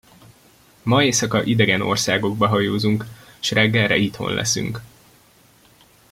[0.83, 3.05] Ma éjszaka idegen országokba hajózunk,
[3.39, 4.81] s reggelre itthon leszünk.